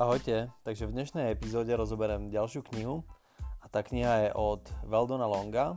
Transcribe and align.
Ahojte, 0.00 0.48
takže 0.64 0.88
v 0.88 0.96
dnešnej 0.96 1.28
epizóde 1.28 1.76
rozoberiem 1.76 2.32
ďalšiu 2.32 2.64
knihu 2.72 3.04
a 3.60 3.68
tá 3.68 3.84
kniha 3.84 4.24
je 4.24 4.30
od 4.32 4.64
Veldona 4.88 5.28
Longa 5.28 5.76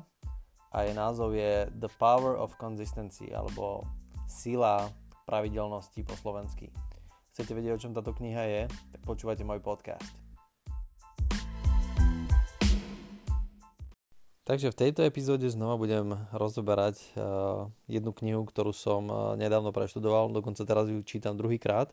a 0.71 0.87
jej 0.87 0.95
názov 0.95 1.35
je 1.35 1.67
The 1.75 1.91
Power 1.99 2.39
of 2.39 2.55
Consistency 2.55 3.35
alebo 3.35 3.83
Sila 4.23 4.87
pravidelnosti 5.27 6.07
po 6.07 6.15
slovensky. 6.15 6.71
Chcete 7.35 7.51
vedieť, 7.51 7.75
o 7.75 7.81
čom 7.83 7.91
táto 7.91 8.15
kniha 8.15 8.43
je? 8.47 8.61
Tak 8.95 9.03
počúvajte 9.03 9.43
môj 9.43 9.59
podcast. 9.59 10.15
Takže 14.47 14.71
v 14.71 14.79
tejto 14.87 15.03
epizóde 15.03 15.51
znova 15.51 15.75
budem 15.75 16.15
rozoberať 16.31 16.95
uh, 17.19 17.67
jednu 17.91 18.15
knihu, 18.15 18.47
ktorú 18.47 18.71
som 18.71 19.03
uh, 19.11 19.35
nedávno 19.35 19.75
preštudoval, 19.75 20.31
dokonca 20.31 20.63
teraz 20.63 20.87
ju 20.87 21.03
čítam 21.03 21.35
druhýkrát 21.35 21.91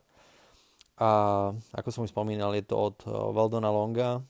a 1.00 1.10
ako 1.72 1.88
som 1.88 2.04
už 2.04 2.12
spomínal, 2.12 2.52
je 2.52 2.64
to 2.68 2.76
od 2.76 2.96
eh, 3.02 3.10
Veldona 3.10 3.72
Longa, 3.72 4.20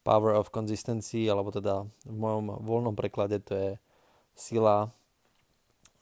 Power 0.00 0.32
of 0.32 0.48
Consistency, 0.48 1.28
alebo 1.28 1.52
teda 1.52 1.84
v 2.08 2.16
mojom 2.16 2.64
voľnom 2.64 2.96
preklade 2.96 3.36
to 3.44 3.52
je 3.52 3.70
sila 4.32 4.88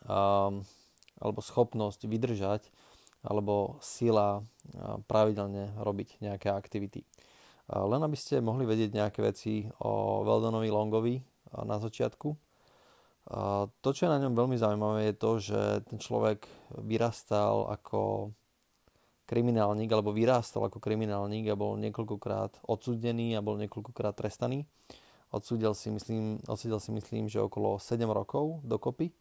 um, 0.07 0.63
alebo 1.19 1.43
schopnosť 1.43 2.07
vydržať 2.07 2.71
alebo 3.27 3.83
sila 3.83 4.39
uh, 4.39 5.03
pravidelne 5.11 5.75
robiť 5.83 6.23
nejaké 6.23 6.55
aktivity. 6.55 7.03
Len 7.69 8.01
aby 8.01 8.17
ste 8.17 8.39
mohli 8.39 8.65
vedieť 8.65 8.95
nejaké 8.95 9.21
veci 9.21 9.67
o 9.83 10.23
Veldonovi 10.23 10.71
Longovi 10.71 11.19
uh, 11.19 11.67
na 11.67 11.83
začiatku. 11.83 12.39
To, 13.85 13.89
čo 13.93 14.09
je 14.09 14.15
na 14.15 14.25
ňom 14.25 14.33
veľmi 14.33 14.57
zaujímavé, 14.57 15.13
je 15.13 15.21
to, 15.21 15.31
že 15.37 15.61
ten 15.85 16.01
človek 16.01 16.49
vyrastal 16.81 17.69
ako 17.69 18.33
kriminálnik 19.29 19.93
alebo 19.93 20.17
vyrástol 20.17 20.73
ako 20.73 20.81
kriminálnik 20.81 21.53
a 21.53 21.61
bol 21.61 21.77
niekoľkokrát 21.77 22.65
odsudený 22.65 23.37
a 23.37 23.45
bol 23.45 23.61
niekoľkokrát 23.61 24.17
trestaný. 24.17 24.65
Odsúdil 25.29 25.77
si 25.77 25.93
myslím, 25.93 26.41
odsúdil 26.49 26.81
si 26.81 26.89
myslím, 26.97 27.29
že 27.29 27.45
okolo 27.45 27.77
7 27.77 28.01
rokov 28.09 28.65
dokopy. 28.65 29.13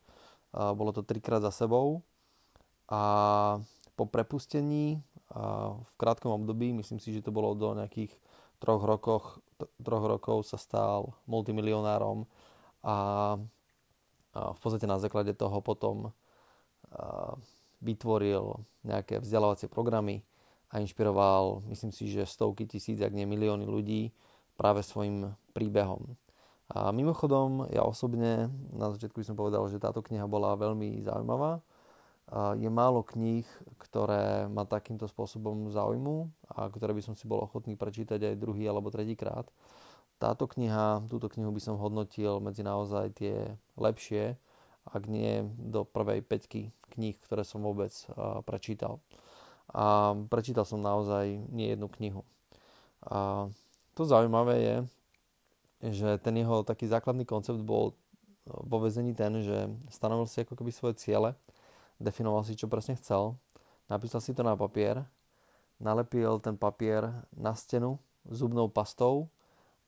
A 0.56 0.72
bolo 0.72 0.96
to 0.96 1.04
trikrát 1.04 1.44
za 1.44 1.52
sebou. 1.52 2.00
A 2.88 3.60
po 4.00 4.08
prepustení 4.08 5.04
a 5.28 5.76
v 5.76 5.94
krátkom 6.00 6.32
období, 6.32 6.72
myslím 6.72 7.04
si, 7.04 7.12
že 7.12 7.20
to 7.20 7.36
bolo 7.36 7.52
do 7.52 7.76
nejakých 7.76 8.16
troch, 8.64 8.80
rokoch, 8.80 9.44
troch 9.84 10.06
rokov 10.08 10.48
sa 10.48 10.56
stal 10.56 11.12
multimilionárom 11.28 12.24
a, 12.80 12.96
a 14.32 14.40
v 14.56 14.60
podstate 14.64 14.88
na 14.88 15.04
základe 15.04 15.36
toho 15.36 15.60
potom 15.60 16.16
vytvoril 17.82 18.64
nejaké 18.82 19.22
vzdelávacie 19.22 19.70
programy 19.70 20.26
a 20.74 20.84
inšpiroval, 20.84 21.64
myslím 21.72 21.92
si, 21.96 22.12
že 22.12 22.28
stovky 22.28 22.68
tisíc, 22.68 23.00
ak 23.00 23.16
nie 23.16 23.24
milióny 23.24 23.64
ľudí 23.64 24.12
práve 24.58 24.84
svojim 24.84 25.32
príbehom. 25.56 26.18
A 26.68 26.92
mimochodom, 26.92 27.64
ja 27.72 27.88
osobne, 27.88 28.52
na 28.76 28.92
začiatku 28.92 29.24
by 29.24 29.28
som 29.28 29.40
povedal, 29.40 29.64
že 29.72 29.80
táto 29.80 30.04
kniha 30.04 30.28
bola 30.28 30.52
veľmi 30.60 31.00
zaujímavá. 31.00 31.64
A 32.28 32.60
je 32.60 32.68
málo 32.68 33.08
kníh, 33.08 33.48
ktoré 33.80 34.52
ma 34.52 34.68
takýmto 34.68 35.08
spôsobom 35.08 35.72
zaujímu 35.72 36.28
a 36.52 36.68
ktoré 36.68 36.92
by 36.92 37.00
som 37.00 37.16
si 37.16 37.24
bol 37.24 37.40
ochotný 37.40 37.80
prečítať 37.80 38.20
aj 38.20 38.36
druhý 38.36 38.68
alebo 38.68 38.92
tretí 38.92 39.16
krát. 39.16 39.48
Táto 40.20 40.44
kniha, 40.44 41.08
túto 41.08 41.32
knihu 41.32 41.56
by 41.56 41.62
som 41.64 41.80
hodnotil 41.80 42.44
medzi 42.44 42.68
naozaj 42.68 43.16
tie 43.16 43.56
lepšie, 43.80 44.36
ak 44.94 45.04
nie 45.08 45.44
do 45.58 45.84
prvej 45.84 46.24
peťky 46.24 46.72
kníh, 46.96 47.18
ktoré 47.28 47.44
som 47.44 47.64
vôbec 47.64 47.92
prečítal. 48.48 49.04
A 49.72 50.16
prečítal 50.32 50.64
som 50.64 50.80
naozaj 50.80 51.28
nie 51.52 51.76
jednu 51.76 51.92
knihu. 52.00 52.22
A 53.04 53.52
to 53.94 54.08
zaujímavé 54.08 54.56
je, 54.64 54.76
že 55.92 56.10
ten 56.24 56.40
jeho 56.40 56.64
taký 56.64 56.90
základný 56.90 57.28
koncept 57.28 57.60
bol 57.62 57.94
vo 58.48 58.78
vezení 58.80 59.12
ten, 59.12 59.44
že 59.44 59.68
stanovil 59.92 60.26
si 60.26 60.42
ako 60.42 60.56
keby 60.56 60.72
svoje 60.72 60.96
ciele, 60.98 61.36
definoval 62.00 62.48
si, 62.48 62.56
čo 62.56 62.72
presne 62.72 62.96
chcel, 62.96 63.36
napísal 63.92 64.24
si 64.24 64.32
to 64.32 64.42
na 64.42 64.56
papier, 64.56 65.04
nalepil 65.84 66.40
ten 66.40 66.56
papier 66.56 67.12
na 67.36 67.54
stenu 67.54 68.00
zubnou 68.24 68.72
pastou 68.72 69.28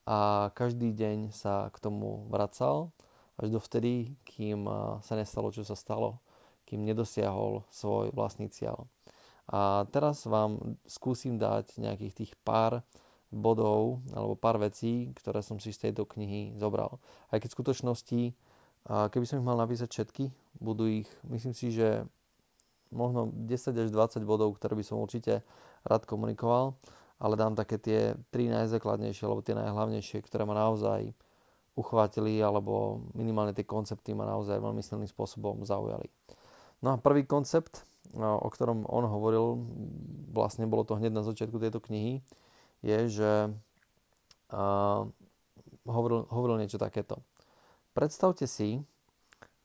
a 0.03 0.51
každý 0.53 0.91
deň 0.91 1.31
sa 1.31 1.71
k 1.71 1.77
tomu 1.79 2.27
vracal 2.27 2.91
až 3.39 3.47
dovtedy, 3.55 4.19
kým 4.27 4.67
sa 4.99 5.15
nestalo, 5.15 5.49
čo 5.55 5.63
sa 5.63 5.79
stalo, 5.79 6.19
kým 6.67 6.83
nedosiahol 6.83 7.63
svoj 7.71 8.11
vlastný 8.11 8.51
cieľ. 8.51 8.85
A 9.49 9.89
teraz 9.89 10.27
vám 10.29 10.77
skúsim 10.85 11.41
dať 11.41 11.81
nejakých 11.81 12.13
tých 12.13 12.31
pár 12.45 12.85
bodov 13.33 14.05
alebo 14.13 14.37
pár 14.37 14.61
vecí, 14.61 15.09
ktoré 15.17 15.41
som 15.41 15.57
si 15.57 15.73
z 15.73 15.89
tejto 15.89 16.05
knihy 16.05 16.53
zobral. 16.59 17.01
Aj 17.33 17.41
keď 17.41 17.49
v 17.53 17.57
skutočnosti, 17.57 18.21
keby 18.85 19.25
som 19.25 19.41
ich 19.41 19.47
mal 19.49 19.57
napísať 19.57 19.89
všetky, 19.89 20.29
budú 20.61 20.85
ich, 20.85 21.09
myslím 21.25 21.53
si, 21.57 21.73
že 21.73 22.05
možno 22.93 23.33
10 23.33 23.85
až 23.85 23.89
20 23.89 24.25
bodov, 24.25 24.53
ktoré 24.57 24.77
by 24.77 24.85
som 24.85 25.01
určite 25.01 25.41
rád 25.85 26.05
komunikoval, 26.09 26.77
ale 27.21 27.33
dám 27.37 27.53
také 27.53 27.77
tie 27.77 27.99
tri 28.33 28.49
najzákladnejšie 28.49 29.23
alebo 29.25 29.45
tie 29.45 29.57
najhlavnejšie, 29.57 30.25
ktoré 30.25 30.45
ma 30.45 30.57
naozaj 30.57 31.13
uchvátili 31.79 32.43
alebo 32.43 32.99
minimálne 33.15 33.55
tie 33.55 33.63
koncepty 33.63 34.11
ma 34.11 34.27
naozaj 34.27 34.59
veľmi 34.59 34.83
silným 34.83 35.07
spôsobom 35.07 35.63
zaujali. 35.63 36.11
No 36.83 36.95
a 36.95 36.99
prvý 36.99 37.23
koncept, 37.23 37.87
no, 38.11 38.35
o 38.39 38.51
ktorom 38.51 38.83
on 38.83 39.07
hovoril, 39.07 39.63
vlastne 40.35 40.67
bolo 40.67 40.83
to 40.83 40.99
hneď 40.99 41.15
na 41.15 41.23
začiatku 41.23 41.55
tejto 41.55 41.79
knihy, 41.79 42.19
je, 42.83 42.99
že 43.07 43.31
uh, 44.51 45.03
hovoril, 45.87 46.27
hovoril 46.27 46.59
niečo 46.59 46.79
takéto. 46.79 47.23
Predstavte 47.95 48.47
si, 48.47 48.79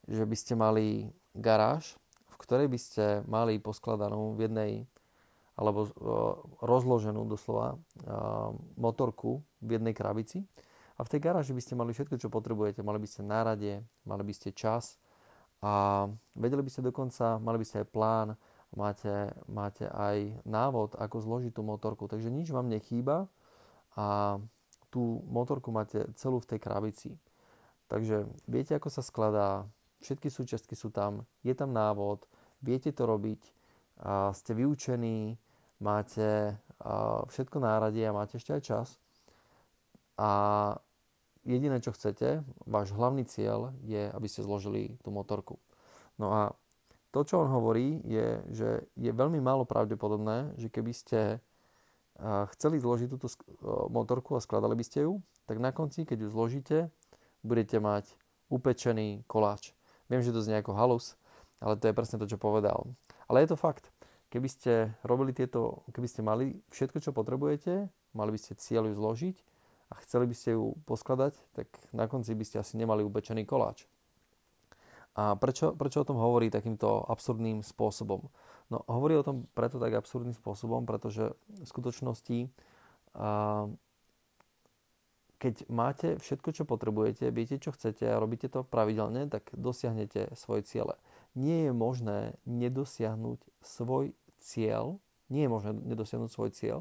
že 0.06 0.22
by 0.26 0.36
ste 0.38 0.54
mali 0.58 1.10
garáž, 1.34 1.98
v 2.30 2.36
ktorej 2.38 2.68
by 2.70 2.78
ste 2.78 3.04
mali 3.26 3.58
poskladanú 3.58 4.38
v 4.38 4.50
jednej 4.50 4.72
alebo 5.54 5.86
uh, 5.86 5.90
rozloženú 6.66 7.30
doslova 7.30 7.78
motorku 8.74 9.46
v 9.62 9.78
jednej 9.78 9.94
krabici 9.94 10.42
a 10.94 11.00
v 11.02 11.10
tej 11.10 11.20
garáži 11.26 11.50
by 11.50 11.62
ste 11.62 11.74
mali 11.74 11.90
všetko, 11.90 12.22
čo 12.22 12.30
potrebujete. 12.30 12.86
Mali 12.86 13.02
by 13.02 13.08
ste 13.10 13.26
nárade, 13.26 13.82
mali 14.06 14.22
by 14.22 14.34
ste 14.34 14.54
čas 14.54 14.98
a 15.58 16.06
vedeli 16.38 16.62
by 16.62 16.70
ste 16.70 16.86
dokonca, 16.86 17.42
mali 17.42 17.58
by 17.58 17.66
ste 17.66 17.82
aj 17.82 17.88
plán, 17.90 18.28
máte, 18.76 19.34
máte 19.50 19.90
aj 19.90 20.38
návod, 20.46 20.94
ako 20.94 21.16
zložiť 21.18 21.52
tú 21.56 21.66
motorku. 21.66 22.06
Takže 22.06 22.30
nič 22.30 22.54
vám 22.54 22.70
nechýba 22.70 23.26
a 23.98 24.38
tú 24.94 25.26
motorku 25.26 25.74
máte 25.74 26.06
celú 26.14 26.38
v 26.38 26.54
tej 26.54 26.60
krabici. 26.62 27.10
Takže 27.90 28.30
viete, 28.46 28.78
ako 28.78 28.88
sa 28.88 29.02
skladá, 29.02 29.66
všetky 30.06 30.30
súčiastky 30.30 30.78
sú 30.78 30.94
tam, 30.94 31.26
je 31.42 31.54
tam 31.58 31.74
návod, 31.74 32.22
viete 32.62 32.94
to 32.94 33.02
robiť, 33.02 33.42
a 33.98 34.34
ste 34.34 34.54
vyučení, 34.58 35.38
máte 35.78 36.58
všetko 37.30 37.62
náradie 37.62 38.06
a 38.06 38.16
máte 38.16 38.38
ešte 38.38 38.54
aj 38.54 38.62
čas 38.62 38.88
a 40.18 40.30
jediné, 41.44 41.78
čo 41.82 41.92
chcete, 41.92 42.40
váš 42.64 42.94
hlavný 42.94 43.28
cieľ 43.28 43.74
je, 43.84 44.08
aby 44.10 44.26
ste 44.30 44.46
zložili 44.46 44.96
tú 45.04 45.12
motorku. 45.12 45.60
No 46.16 46.32
a 46.32 46.42
to, 47.10 47.22
čo 47.22 47.42
on 47.42 47.50
hovorí, 47.50 48.02
je, 48.02 48.42
že 48.50 48.68
je 48.98 49.12
veľmi 49.14 49.38
málo 49.38 49.62
pravdepodobné, 49.66 50.58
že 50.58 50.70
keby 50.70 50.92
ste 50.94 51.38
chceli 52.54 52.78
zložiť 52.78 53.10
túto 53.10 53.26
motorku 53.90 54.38
a 54.38 54.42
skladali 54.42 54.78
by 54.78 54.84
ste 54.86 55.06
ju, 55.06 55.18
tak 55.50 55.58
na 55.58 55.74
konci, 55.74 56.06
keď 56.06 56.26
ju 56.26 56.28
zložíte, 56.30 56.78
budete 57.42 57.82
mať 57.82 58.06
upečený 58.50 59.26
koláč. 59.26 59.74
Viem, 60.06 60.22
že 60.22 60.30
to 60.30 60.42
znie 60.42 60.62
ako 60.62 60.78
halus, 60.78 61.18
ale 61.58 61.74
to 61.74 61.90
je 61.90 61.96
presne 61.96 62.22
to, 62.22 62.30
čo 62.30 62.38
povedal. 62.38 62.94
Ale 63.26 63.42
je 63.42 63.50
to 63.50 63.58
fakt. 63.58 63.90
Keby 64.30 64.48
ste 64.50 64.90
robili 65.06 65.30
tieto, 65.34 65.86
keby 65.94 66.06
ste 66.10 66.22
mali 66.22 66.58
všetko, 66.70 66.98
čo 67.02 67.10
potrebujete, 67.14 67.90
mali 68.14 68.30
by 68.34 68.38
ste 68.38 68.58
cieľ 68.58 68.90
ju 68.90 68.94
zložiť 68.98 69.36
a 69.90 69.94
chceli 70.04 70.30
by 70.30 70.34
ste 70.36 70.56
ju 70.56 70.76
poskladať, 70.88 71.36
tak 71.52 71.68
na 71.92 72.08
konci 72.08 72.32
by 72.32 72.44
ste 72.44 72.60
asi 72.60 72.78
nemali 72.80 73.04
upečený 73.04 73.44
koláč. 73.44 73.84
A 75.14 75.38
prečo, 75.38 75.76
prečo 75.78 76.02
o 76.02 76.08
tom 76.08 76.18
hovorí 76.18 76.50
takýmto 76.50 77.06
absurdným 77.06 77.62
spôsobom? 77.62 78.26
No, 78.72 78.82
hovorí 78.90 79.14
o 79.14 79.22
tom 79.22 79.46
preto 79.54 79.78
tak 79.78 79.94
absurdným 79.94 80.34
spôsobom, 80.34 80.88
pretože 80.88 81.36
v 81.46 81.66
skutočnosti 81.68 82.50
keď 85.44 85.68
máte 85.68 86.16
všetko, 86.16 86.56
čo 86.56 86.64
potrebujete, 86.64 87.28
viete, 87.28 87.60
čo 87.60 87.76
chcete 87.76 88.08
a 88.08 88.16
robíte 88.16 88.48
to 88.48 88.64
pravidelne, 88.64 89.28
tak 89.28 89.52
dosiahnete 89.52 90.32
svoje 90.40 90.64
ciele. 90.64 90.96
Nie 91.36 91.68
je 91.68 91.72
možné 91.76 92.18
nedosiahnuť 92.48 93.44
svoj 93.60 94.16
cieľ, 94.40 95.04
nie 95.28 95.44
je 95.44 95.50
možné 95.52 95.76
nedosiahnuť 95.76 96.30
svoj 96.32 96.50
cieľ, 96.56 96.78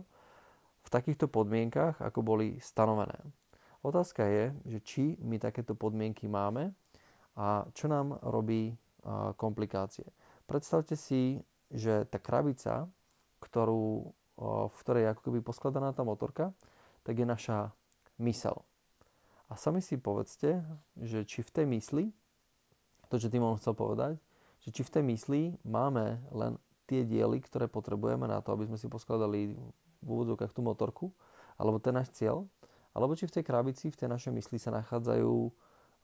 v 0.84 0.90
takýchto 0.92 1.32
podmienkach, 1.32 2.00
ako 2.04 2.20
boli 2.22 2.60
stanovené. 2.60 3.20
Otázka 3.84 4.24
je, 4.28 4.46
že 4.68 4.80
či 4.84 5.04
my 5.20 5.40
takéto 5.40 5.76
podmienky 5.76 6.28
máme 6.32 6.72
a 7.36 7.68
čo 7.76 7.92
nám 7.92 8.20
robí 8.24 8.76
komplikácie. 9.36 10.08
Predstavte 10.48 10.96
si, 10.96 11.44
že 11.68 12.08
tá 12.08 12.20
krabica, 12.20 12.88
ktorú 13.44 14.12
v 14.44 14.76
ktorej 14.82 15.06
je 15.06 15.12
ako 15.14 15.22
keby 15.30 15.40
poskladaná 15.46 15.94
tá 15.94 16.02
motorka, 16.02 16.58
tak 17.06 17.22
je 17.22 17.28
naša 17.28 17.70
mysel. 18.18 18.66
A 19.52 19.54
sami 19.54 19.84
si 19.84 20.00
povedzte, 20.00 20.66
že 20.98 21.22
či 21.28 21.46
v 21.46 21.54
tej 21.54 21.66
mysli, 21.70 22.06
to, 23.14 23.22
čo 23.22 23.30
tým 23.30 23.46
on 23.46 23.60
chcel 23.62 23.78
povedať, 23.78 24.18
že 24.66 24.74
či 24.74 24.82
v 24.82 24.90
tej 24.90 25.04
mysli 25.06 25.42
máme 25.62 26.18
len 26.34 26.58
tie 26.90 27.06
diely, 27.06 27.46
ktoré 27.46 27.70
potrebujeme 27.70 28.26
na 28.26 28.42
to, 28.42 28.58
aby 28.58 28.66
sme 28.66 28.82
si 28.82 28.90
poskladali 28.90 29.54
v 30.04 30.08
úvodzovkách 30.12 30.52
tú 30.52 30.62
motorku, 30.62 31.06
alebo 31.56 31.80
ten 31.80 31.96
náš 31.96 32.12
cieľ, 32.12 32.44
alebo 32.92 33.16
či 33.16 33.26
v 33.26 33.40
tej 33.40 33.44
krabici, 33.48 33.90
v 33.90 33.98
tej 33.98 34.12
našej 34.12 34.36
mysli 34.36 34.60
sa 34.60 34.76
nachádzajú 34.76 35.34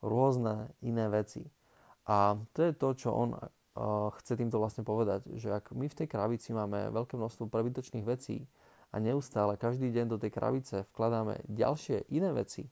rôzne 0.00 0.72
iné 0.80 1.06
veci. 1.12 1.44
A 2.08 2.40
to 2.56 2.64
je 2.64 2.72
to, 2.72 2.88
čo 2.96 3.12
on 3.12 3.36
chce 4.18 4.34
týmto 4.34 4.58
vlastne 4.58 4.82
povedať, 4.82 5.28
že 5.38 5.54
ak 5.54 5.70
my 5.76 5.86
v 5.86 5.98
tej 6.02 6.08
krabici 6.10 6.50
máme 6.50 6.90
veľké 6.90 7.14
množstvo 7.14 7.46
prebytočných 7.46 8.02
vecí 8.02 8.50
a 8.90 8.98
neustále 8.98 9.54
každý 9.54 9.94
deň 9.94 10.10
do 10.10 10.18
tej 10.18 10.34
krabice 10.34 10.90
vkladáme 10.90 11.46
ďalšie 11.46 12.10
iné 12.10 12.34
veci, 12.34 12.66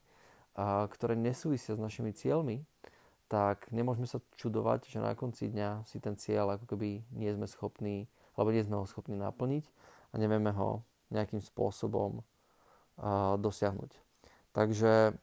ktoré 0.58 1.14
nesúvisia 1.14 1.78
s 1.78 1.80
našimi 1.80 2.10
cieľmi, 2.10 2.66
tak 3.30 3.70
nemôžeme 3.70 4.10
sa 4.10 4.18
čudovať, 4.34 4.90
že 4.90 4.98
na 4.98 5.14
konci 5.14 5.46
dňa 5.52 5.86
si 5.86 6.02
ten 6.02 6.18
cieľ 6.18 6.58
ako 6.58 6.74
keby 6.74 7.06
nie 7.14 7.30
sme 7.30 7.46
schopní, 7.46 8.10
alebo 8.34 8.50
nie 8.50 8.66
sme 8.66 8.82
ho 8.82 8.88
schopní 8.88 9.14
naplniť 9.14 9.64
a 10.10 10.14
nevieme 10.18 10.50
ho 10.50 10.82
nejakým 11.10 11.40
spôsobom 11.40 12.20
uh, 12.20 13.36
dosiahnuť. 13.40 13.90
Takže 14.52 15.14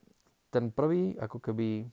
ten 0.54 0.72
prvý 0.72 1.20
ako 1.20 1.44
keby 1.44 1.90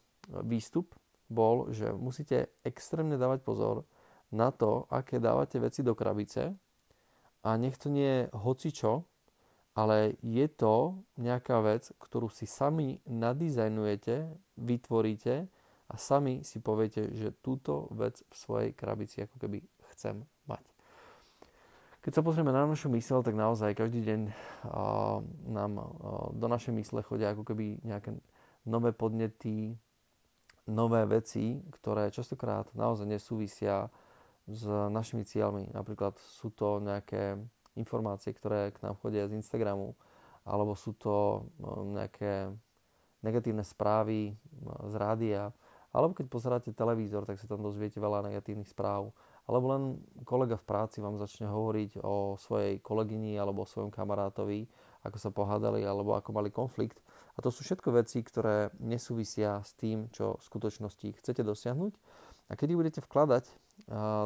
výstup 0.47 0.95
bol, 1.27 1.73
že 1.73 1.91
musíte 1.91 2.53
extrémne 2.63 3.17
dávať 3.19 3.41
pozor 3.43 3.77
na 4.31 4.53
to, 4.53 4.87
aké 4.93 5.19
dávate 5.19 5.59
veci 5.59 5.83
do 5.83 5.97
krabice 5.97 6.55
a 7.43 7.59
nech 7.59 7.75
to 7.77 7.91
nie 7.91 8.07
je 8.07 8.23
hocičo, 8.37 9.05
ale 9.73 10.21
je 10.21 10.47
to 10.53 11.01
nejaká 11.17 11.59
vec, 11.65 11.91
ktorú 11.97 12.29
si 12.29 12.45
sami 12.45 13.01
nadizajnujete, 13.09 14.29
vytvoríte 14.61 15.49
a 15.89 15.95
sami 15.97 16.45
si 16.45 16.61
poviete, 16.61 17.09
že 17.17 17.33
túto 17.41 17.89
vec 17.97 18.21
v 18.21 18.35
svojej 18.37 18.71
krabici 18.77 19.25
ako 19.25 19.37
keby 19.41 19.65
chcem. 19.97 20.25
Keď 22.03 22.19
sa 22.19 22.27
pozrieme 22.27 22.51
na 22.51 22.67
našu 22.67 22.91
mysel, 22.99 23.23
tak 23.23 23.39
naozaj 23.39 23.79
každý 23.79 24.03
deň 24.03 24.21
nám 25.47 25.73
do 26.35 26.47
našej 26.51 26.75
mysle 26.75 26.99
chodia 27.07 27.31
ako 27.31 27.47
keby 27.47 27.79
nejaké 27.87 28.19
nové 28.67 28.91
podnety, 28.91 29.79
nové 30.67 31.07
veci, 31.07 31.63
ktoré 31.79 32.11
častokrát 32.11 32.67
naozaj 32.75 33.07
nesúvisia 33.07 33.87
s 34.51 34.67
našimi 34.67 35.23
cieľmi. 35.23 35.71
Napríklad 35.71 36.19
sú 36.19 36.51
to 36.51 36.83
nejaké 36.83 37.39
informácie, 37.79 38.35
ktoré 38.35 38.75
k 38.75 38.83
nám 38.83 38.99
chodia 38.99 39.31
z 39.31 39.39
Instagramu, 39.39 39.95
alebo 40.43 40.75
sú 40.75 40.99
to 40.99 41.47
no, 41.63 41.87
nejaké 41.87 42.51
negatívne 43.23 43.63
správy 43.63 44.35
no, 44.59 44.91
z 44.91 44.95
rádia, 44.99 45.55
alebo 45.95 46.19
keď 46.19 46.27
pozeráte 46.27 46.75
televízor, 46.75 47.23
tak 47.31 47.39
sa 47.39 47.47
tam 47.47 47.63
dozviete 47.63 48.03
veľa 48.03 48.27
negatívnych 48.27 48.67
správ. 48.67 49.15
Alebo 49.53 49.67
len 49.69 49.83
kolega 50.25 50.57
v 50.57 50.65
práci 50.65 51.05
vám 51.05 51.21
začne 51.21 51.45
hovoriť 51.53 52.01
o 52.01 52.41
svojej 52.41 52.81
kolegyni 52.81 53.37
alebo 53.37 53.63
o 53.63 53.69
svojom 53.69 53.93
kamarátovi, 53.93 54.65
ako 55.05 55.19
sa 55.21 55.29
pohádali 55.29 55.85
alebo 55.85 56.17
ako 56.17 56.33
mali 56.33 56.49
konflikt 56.49 57.05
a 57.33 57.39
to 57.41 57.49
sú 57.49 57.65
všetko 57.65 57.97
veci, 57.97 58.21
ktoré 58.21 58.69
nesúvisia 58.77 59.65
s 59.65 59.73
tým, 59.73 60.13
čo 60.13 60.37
v 60.37 60.43
skutočnosti 60.45 61.09
chcete 61.17 61.41
dosiahnuť. 61.41 61.93
A 62.53 62.57
keď 62.59 62.77
ich 62.77 62.81
budete 62.81 63.01
vkladať 63.01 63.45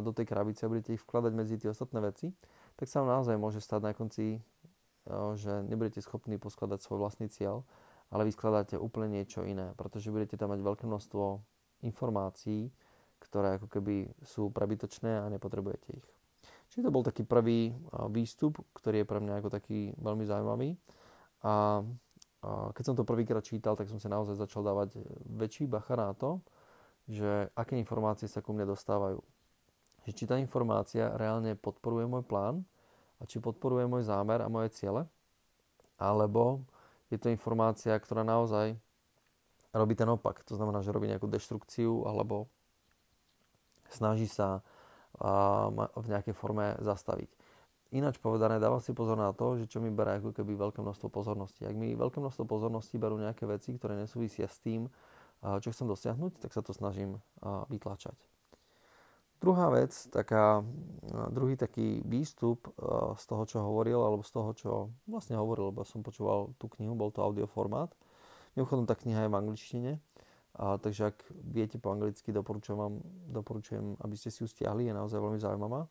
do 0.02 0.10
tej 0.10 0.26
krabice 0.26 0.66
a 0.66 0.70
budete 0.70 0.98
ich 0.98 1.02
vkladať 1.06 1.32
medzi 1.32 1.54
tie 1.54 1.70
ostatné 1.70 2.02
veci, 2.02 2.34
tak 2.74 2.90
sa 2.90 3.02
vám 3.02 3.22
naozaj 3.22 3.38
môže 3.38 3.62
stať 3.62 3.80
na 3.86 3.92
konci, 3.94 4.42
že 5.38 5.52
nebudete 5.70 6.02
schopní 6.02 6.34
poskladať 6.34 6.82
svoj 6.82 6.98
vlastný 6.98 7.30
cieľ, 7.30 7.62
ale 8.10 8.26
vy 8.26 8.34
skladáte 8.34 8.74
úplne 8.74 9.22
niečo 9.22 9.46
iné, 9.46 9.70
pretože 9.78 10.10
budete 10.10 10.34
tam 10.34 10.50
mať 10.50 10.66
veľké 10.66 10.84
množstvo 10.90 11.24
informácií, 11.86 12.74
ktoré 13.36 13.60
ako 13.60 13.68
keby 13.68 14.08
sú 14.24 14.48
prebytočné 14.48 15.20
a 15.20 15.28
nepotrebujete 15.28 15.92
ich. 15.92 16.08
Čiže 16.72 16.88
to 16.88 16.94
bol 16.96 17.04
taký 17.04 17.20
prvý 17.20 17.76
výstup, 18.08 18.56
ktorý 18.72 19.04
je 19.04 19.06
pre 19.12 19.20
mňa 19.20 19.44
ako 19.44 19.52
taký 19.52 19.92
veľmi 20.00 20.24
zaujímavý. 20.24 20.80
A 21.44 21.84
keď 22.72 22.82
som 22.88 22.96
to 22.96 23.04
prvýkrát 23.04 23.44
čítal, 23.44 23.76
tak 23.76 23.92
som 23.92 24.00
sa 24.00 24.08
naozaj 24.08 24.40
začal 24.40 24.64
dávať 24.64 24.96
väčší 25.28 25.68
bacha 25.68 26.00
na 26.00 26.16
to, 26.16 26.40
že 27.12 27.52
aké 27.52 27.76
informácie 27.76 28.24
sa 28.24 28.40
ku 28.40 28.56
mne 28.56 28.72
dostávajú. 28.72 29.20
Že 30.08 30.12
či 30.16 30.24
tá 30.24 30.40
informácia 30.40 31.12
reálne 31.12 31.52
podporuje 31.60 32.08
môj 32.08 32.24
plán 32.24 32.64
a 33.20 33.28
či 33.28 33.36
podporuje 33.36 33.84
môj 33.84 34.08
zámer 34.08 34.40
a 34.40 34.48
moje 34.48 34.72
ciele, 34.72 35.04
alebo 36.00 36.64
je 37.12 37.20
to 37.20 37.28
informácia, 37.28 37.92
ktorá 37.92 38.24
naozaj 38.24 38.80
robí 39.76 39.92
ten 39.92 40.08
opak. 40.08 40.40
To 40.48 40.56
znamená, 40.56 40.80
že 40.80 40.88
robí 40.88 41.04
nejakú 41.04 41.28
deštrukciu 41.28 42.08
alebo 42.08 42.48
snaží 43.96 44.28
sa 44.28 44.60
v 45.96 46.06
nejakej 46.12 46.36
forme 46.36 46.76
zastaviť. 46.84 47.32
Ináč 47.96 48.20
povedané, 48.20 48.60
dávam 48.60 48.84
si 48.84 48.92
pozor 48.92 49.16
na 49.16 49.32
to, 49.32 49.56
že 49.56 49.70
čo 49.70 49.80
mi 49.80 49.88
berá 49.88 50.20
ako 50.20 50.36
keby 50.36 50.52
veľké 50.58 50.84
množstvo 50.84 51.08
pozornosti. 51.08 51.64
Ak 51.64 51.72
mi 51.72 51.96
veľké 51.96 52.20
množstvo 52.20 52.44
pozornosti 52.44 53.00
berú 53.00 53.16
nejaké 53.16 53.48
veci, 53.48 53.72
ktoré 53.72 53.96
nesúvisia 53.96 54.50
s 54.50 54.60
tým, 54.60 54.92
čo 55.40 55.68
chcem 55.72 55.86
dosiahnuť, 55.88 56.44
tak 56.44 56.52
sa 56.52 56.60
to 56.60 56.76
snažím 56.76 57.16
vytlačať. 57.72 58.18
Druhá 59.36 59.68
vec, 59.68 59.92
taká, 60.10 60.64
druhý 61.28 61.60
taký 61.60 62.00
výstup 62.02 62.72
z 63.16 63.24
toho, 63.24 63.42
čo 63.44 63.60
hovoril, 63.62 64.00
alebo 64.00 64.24
z 64.24 64.32
toho, 64.32 64.50
čo 64.56 64.70
vlastne 65.06 65.36
hovoril, 65.36 65.70
lebo 65.72 65.84
som 65.84 66.00
počúval 66.00 66.56
tú 66.56 66.72
knihu, 66.76 66.96
bol 66.96 67.12
to 67.12 67.20
audioformát. 67.20 67.92
Mimochodom, 68.56 68.88
tá 68.88 68.96
kniha 68.96 69.28
je 69.28 69.30
v 69.30 69.38
angličtine, 69.38 69.92
a, 70.56 70.80
takže 70.80 71.12
ak 71.12 71.16
viete 71.52 71.76
po 71.76 71.92
anglicky, 71.92 72.32
doporučujem 72.32 72.80
vám, 72.80 72.94
doporučujem, 73.28 74.00
aby 74.00 74.14
ste 74.16 74.32
si 74.32 74.40
ju 74.40 74.48
stiahli, 74.48 74.88
je 74.88 74.94
naozaj 74.96 75.20
veľmi 75.20 75.36
zaujímavá. 75.36 75.84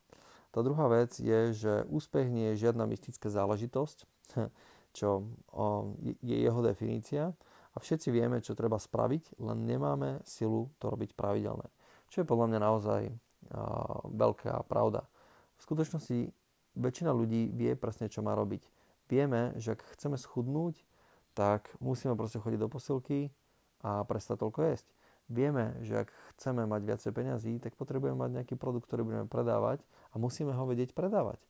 Tá 0.50 0.66
druhá 0.66 0.90
vec 0.90 1.14
je, 1.22 1.54
že 1.54 1.86
úspech 1.86 2.34
nie 2.34 2.56
je 2.56 2.66
žiadna 2.66 2.90
mystická 2.90 3.30
záležitosť, 3.30 3.98
čo 4.98 5.30
je 6.26 6.38
jeho 6.42 6.62
definícia. 6.66 7.38
A 7.76 7.78
všetci 7.78 8.10
vieme, 8.10 8.40
čo 8.42 8.58
treba 8.58 8.80
spraviť, 8.80 9.38
len 9.38 9.68
nemáme 9.68 10.24
silu 10.24 10.72
to 10.80 10.90
robiť 10.90 11.14
pravidelné. 11.14 11.68
Čo 12.08 12.24
je 12.24 12.30
podľa 12.30 12.48
mňa 12.56 12.60
naozaj 12.64 13.02
veľká 14.16 14.66
pravda. 14.66 15.06
V 15.60 15.62
skutočnosti 15.62 16.34
väčšina 16.80 17.12
ľudí 17.14 17.54
vie 17.54 17.78
presne, 17.78 18.10
čo 18.10 18.26
má 18.26 18.34
robiť. 18.34 18.64
Vieme, 19.12 19.54
že 19.62 19.78
ak 19.78 19.86
chceme 19.94 20.18
schudnúť, 20.18 20.82
tak 21.36 21.70
musíme 21.84 22.18
proste 22.18 22.40
chodiť 22.40 22.60
do 22.64 22.72
posilky 22.72 23.30
a 23.82 24.04
prestať 24.08 24.44
toľko 24.44 24.60
jesť. 24.72 24.88
Vieme, 25.26 25.74
že 25.82 26.06
ak 26.06 26.10
chceme 26.38 26.70
mať 26.70 26.82
viacej 26.86 27.12
peňazí, 27.12 27.54
tak 27.58 27.74
potrebujeme 27.74 28.14
mať 28.14 28.32
nejaký 28.42 28.56
produkt, 28.62 28.86
ktorý 28.86 29.02
budeme 29.02 29.26
predávať 29.26 29.82
a 30.14 30.22
musíme 30.22 30.54
ho 30.54 30.64
vedieť 30.70 30.94
predávať. 30.94 31.42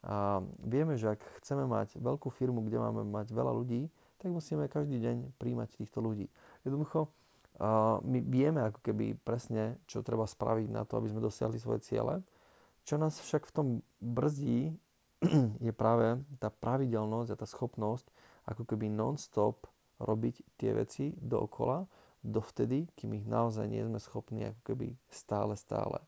A 0.00 0.40
vieme, 0.64 0.96
že 0.96 1.12
ak 1.12 1.20
chceme 1.44 1.68
mať 1.68 2.00
veľkú 2.00 2.32
firmu, 2.32 2.64
kde 2.64 2.80
máme 2.80 3.04
mať 3.04 3.36
veľa 3.36 3.52
ľudí, 3.52 3.92
tak 4.16 4.32
musíme 4.32 4.64
každý 4.72 4.96
deň 5.00 5.36
príjmať 5.36 5.76
týchto 5.76 6.00
ľudí. 6.00 6.32
Jednoducho, 6.64 7.12
my 8.00 8.18
vieme 8.24 8.64
ako 8.64 8.80
keby 8.80 9.20
presne, 9.20 9.76
čo 9.84 10.00
treba 10.00 10.24
spraviť 10.24 10.72
na 10.72 10.88
to, 10.88 10.96
aby 10.96 11.12
sme 11.12 11.20
dosiahli 11.20 11.60
svoje 11.60 11.84
ciele. 11.84 12.24
Čo 12.88 12.96
nás 12.96 13.20
však 13.20 13.44
v 13.44 13.52
tom 13.52 13.66
brzdí, 14.00 14.72
je 15.66 15.72
práve 15.76 16.16
tá 16.40 16.48
pravidelnosť 16.48 17.36
a 17.36 17.40
tá 17.40 17.44
schopnosť 17.44 18.08
ako 18.48 18.64
keby 18.64 18.88
non-stop 18.88 19.68
robiť 20.00 20.56
tie 20.56 20.72
veci 20.72 21.12
dookola, 21.20 21.84
dovtedy, 22.24 22.88
kým 22.96 23.16
ich 23.16 23.26
naozaj 23.28 23.68
nie 23.68 23.84
sme 23.84 24.00
schopní 24.00 24.52
ako 24.52 24.60
keby 24.72 24.96
stále, 25.08 25.56
stále 25.56 26.00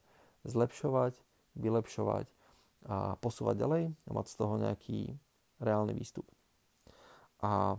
zlepšovať, 0.45 1.17
vylepšovať 1.57 2.27
a 2.89 3.15
posúvať 3.23 3.57
ďalej 3.63 3.85
a 3.95 4.11
mať 4.11 4.27
z 4.27 4.35
toho 4.37 4.55
nejaký 4.59 4.99
reálny 5.63 5.95
výstup. 5.95 6.27
A 7.45 7.79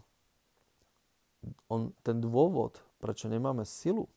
on, 1.68 1.92
ten 2.02 2.24
dôvod, 2.24 2.80
prečo 3.04 3.28
nemáme 3.28 3.68
silu 3.68 4.08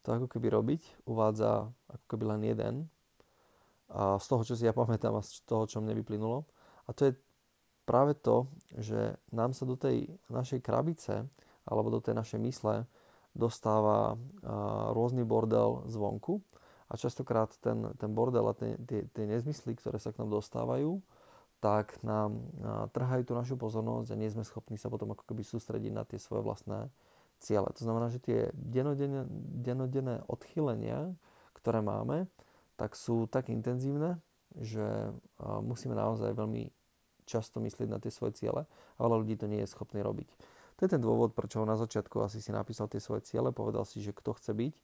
to 0.00 0.16
ako 0.16 0.26
keby 0.32 0.48
robiť, 0.48 0.82
uvádza 1.04 1.68
ako 1.92 2.04
keby 2.08 2.24
len 2.36 2.42
jeden 2.48 2.74
a 3.90 4.16
z 4.16 4.26
toho, 4.32 4.42
čo 4.46 4.54
si 4.56 4.64
ja 4.64 4.72
pamätám 4.72 5.18
a 5.18 5.22
z 5.24 5.44
toho, 5.44 5.68
čo 5.68 5.82
mne 5.82 5.98
vyplynulo. 5.98 6.48
A 6.88 6.96
to 6.96 7.10
je 7.10 7.12
práve 7.90 8.14
to, 8.14 8.46
že 8.78 9.18
nám 9.34 9.50
sa 9.50 9.66
do 9.66 9.74
tej 9.74 10.06
našej 10.30 10.62
krabice 10.62 11.26
alebo 11.66 11.90
do 11.90 11.98
tej 11.98 12.14
našej 12.14 12.38
mysle 12.46 12.86
dostáva 13.34 14.14
rôzny 14.94 15.26
bordel 15.26 15.82
zvonku 15.90 16.38
a 16.86 16.94
častokrát 16.94 17.50
ten, 17.58 17.90
ten 17.98 18.14
bordel 18.14 18.46
a 18.46 18.54
tie, 18.54 18.78
nezmysly, 19.18 19.74
ktoré 19.74 19.98
sa 19.98 20.14
k 20.14 20.22
nám 20.22 20.38
dostávajú, 20.38 21.02
tak 21.58 21.98
nám 22.06 22.46
trhajú 22.94 23.26
tú 23.26 23.32
našu 23.34 23.58
pozornosť 23.58 24.14
a 24.14 24.18
nie 24.18 24.30
sme 24.30 24.46
schopní 24.46 24.78
sa 24.78 24.86
potom 24.86 25.10
ako 25.10 25.26
keby 25.26 25.42
sústrediť 25.42 25.90
na 25.90 26.06
tie 26.06 26.22
svoje 26.22 26.46
vlastné 26.46 26.94
ciele. 27.42 27.68
To 27.74 27.82
znamená, 27.82 28.06
že 28.08 28.22
tie 28.22 28.54
denodenné, 28.54 29.26
denodenné 29.66 30.22
odchylenia, 30.30 31.10
ktoré 31.58 31.82
máme, 31.82 32.30
tak 32.78 32.96
sú 32.96 33.28
tak 33.28 33.52
intenzívne, 33.52 34.22
že 34.56 35.12
musíme 35.42 35.92
naozaj 35.94 36.32
veľmi 36.32 36.79
často 37.30 37.62
myslieť 37.62 37.86
na 37.86 38.02
tie 38.02 38.10
svoje 38.10 38.34
ciele 38.34 38.66
a 38.66 38.98
veľa 38.98 39.22
ľudí 39.22 39.38
to 39.38 39.46
nie 39.46 39.62
je 39.62 39.70
schopný 39.70 40.02
robiť. 40.02 40.26
To 40.80 40.88
je 40.88 40.90
ten 40.90 41.02
dôvod, 41.02 41.36
prečo 41.36 41.62
na 41.62 41.78
začiatku 41.78 42.18
asi 42.24 42.42
si 42.42 42.50
napísal 42.50 42.90
tie 42.90 42.98
svoje 42.98 43.22
ciele, 43.22 43.54
povedal 43.54 43.86
si, 43.86 44.02
že 44.02 44.10
kto 44.16 44.34
chce 44.34 44.50
byť 44.56 44.74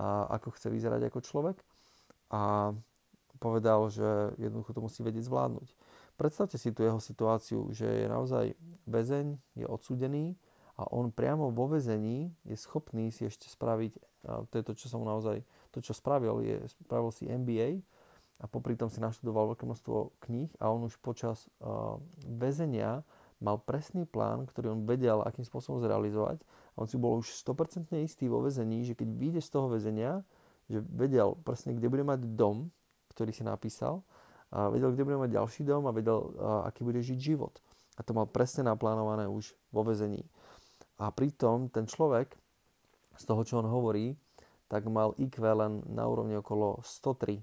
a 0.00 0.26
ako 0.40 0.56
chce 0.58 0.72
vyzerať 0.72 1.06
ako 1.06 1.20
človek 1.22 1.56
a 2.34 2.74
povedal, 3.38 3.86
že 3.92 4.34
jednoducho 4.40 4.72
to 4.74 4.80
musí 4.82 5.04
vedieť 5.04 5.28
zvládnuť. 5.28 5.68
Predstavte 6.16 6.56
si 6.56 6.70
tu 6.70 6.86
jeho 6.86 7.02
situáciu, 7.02 7.68
že 7.74 7.84
je 7.84 8.06
naozaj 8.06 8.54
väzeň, 8.86 9.36
je 9.58 9.66
odsudený 9.66 10.38
a 10.80 10.86
on 10.90 11.10
priamo 11.10 11.50
vo 11.50 11.70
väzení 11.70 12.34
je 12.48 12.56
schopný 12.58 13.10
si 13.10 13.26
ešte 13.26 13.46
spraviť, 13.46 13.92
to 14.50 14.54
je 14.54 14.64
to, 14.64 14.72
čo 14.74 14.86
som 14.88 15.04
naozaj, 15.04 15.44
to 15.70 15.78
čo 15.84 15.92
spravil, 15.92 16.40
je, 16.40 16.56
spravil 16.86 17.10
si 17.12 17.28
MBA 17.28 17.82
a 18.42 18.50
popri 18.50 18.74
tom 18.74 18.90
si 18.90 18.98
naštudoval 18.98 19.54
veľké 19.54 19.64
množstvo 19.64 20.18
kníh 20.26 20.50
a 20.58 20.70
on 20.70 20.86
už 20.90 20.98
počas 20.98 21.46
uh, 21.62 21.96
väzenia 22.26 23.06
mal 23.44 23.60
presný 23.60 24.08
plán, 24.08 24.48
ktorý 24.48 24.72
on 24.72 24.88
vedel, 24.88 25.20
akým 25.20 25.44
spôsobom 25.44 25.82
zrealizovať. 25.84 26.40
A 26.74 26.76
on 26.82 26.88
si 26.88 26.96
bol 26.96 27.20
už 27.20 27.28
100% 27.44 27.92
istý 28.00 28.26
vo 28.26 28.40
väzení, 28.40 28.82
že 28.88 28.96
keď 28.96 29.08
vyjde 29.12 29.40
z 29.44 29.50
toho 29.52 29.68
väzenia, 29.68 30.24
že 30.66 30.80
vedel 30.80 31.36
presne, 31.44 31.76
kde 31.76 31.92
bude 31.92 32.02
mať 32.06 32.24
dom, 32.24 32.72
ktorý 33.12 33.30
si 33.36 33.44
napísal, 33.44 34.00
a 34.54 34.70
vedel, 34.70 34.94
kde 34.94 35.04
bude 35.04 35.18
mať 35.18 35.30
ďalší 35.34 35.62
dom 35.66 35.84
a 35.90 35.92
vedel, 35.92 36.30
a 36.38 36.70
aký 36.70 36.86
bude 36.86 37.02
žiť 37.02 37.18
život. 37.18 37.58
A 37.98 38.06
to 38.06 38.14
mal 38.14 38.26
presne 38.26 38.66
naplánované 38.66 39.26
už 39.26 39.54
vo 39.74 39.82
väzení. 39.82 40.22
A 40.98 41.10
pritom 41.10 41.66
ten 41.68 41.90
človek, 41.90 42.38
z 43.14 43.24
toho, 43.26 43.42
čo 43.42 43.62
on 43.62 43.66
hovorí, 43.66 44.14
tak 44.70 44.86
mal 44.90 45.14
IQ 45.18 45.42
len 45.42 45.82
na 45.90 46.06
úrovni 46.06 46.38
okolo 46.38 46.82
103. 46.82 47.42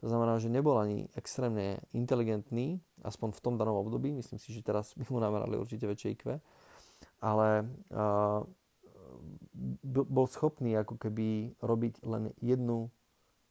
To 0.00 0.08
znamená, 0.08 0.40
že 0.40 0.48
nebol 0.48 0.80
ani 0.80 1.12
extrémne 1.12 1.84
inteligentný, 1.92 2.80
aspoň 3.04 3.36
v 3.36 3.42
tom 3.44 3.54
danom 3.60 3.76
období, 3.84 4.08
myslím 4.16 4.40
si, 4.40 4.48
že 4.56 4.64
teraz 4.64 4.96
by 4.96 5.04
mu 5.12 5.20
namerali 5.20 5.60
určite 5.60 5.84
väčšie 5.84 6.16
IQ, 6.16 6.40
ale 7.20 7.68
uh, 7.92 8.40
bol 9.84 10.26
schopný 10.28 10.72
ako 10.80 10.96
keby 10.96 11.52
robiť 11.60 12.00
len 12.08 12.32
jednu, 12.40 12.88